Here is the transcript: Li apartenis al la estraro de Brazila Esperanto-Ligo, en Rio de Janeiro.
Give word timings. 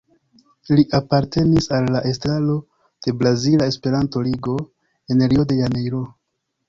Li 0.77 0.83
apartenis 0.99 1.67
al 1.79 1.91
la 1.95 2.01
estraro 2.11 2.55
de 3.07 3.13
Brazila 3.21 3.67
Esperanto-Ligo, 3.75 4.57
en 5.17 5.27
Rio 5.35 5.47
de 5.53 5.59
Janeiro. 5.63 6.01